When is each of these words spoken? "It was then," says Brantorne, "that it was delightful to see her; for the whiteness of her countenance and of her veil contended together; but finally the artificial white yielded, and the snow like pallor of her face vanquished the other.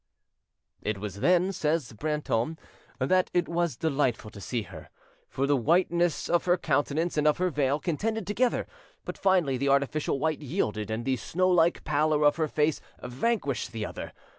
"It 0.81 0.97
was 0.97 1.19
then," 1.19 1.51
says 1.53 1.93
Brantorne, 1.93 2.57
"that 2.97 3.29
it 3.35 3.47
was 3.47 3.77
delightful 3.77 4.31
to 4.31 4.41
see 4.41 4.63
her; 4.63 4.89
for 5.29 5.45
the 5.45 5.55
whiteness 5.55 6.27
of 6.27 6.45
her 6.45 6.57
countenance 6.57 7.17
and 7.17 7.27
of 7.27 7.37
her 7.37 7.51
veil 7.51 7.79
contended 7.79 8.25
together; 8.25 8.65
but 9.05 9.15
finally 9.15 9.57
the 9.57 9.69
artificial 9.69 10.17
white 10.17 10.41
yielded, 10.41 10.89
and 10.89 11.05
the 11.05 11.17
snow 11.17 11.49
like 11.49 11.83
pallor 11.83 12.25
of 12.25 12.37
her 12.37 12.47
face 12.47 12.81
vanquished 13.03 13.73
the 13.73 13.85
other. 13.85 14.11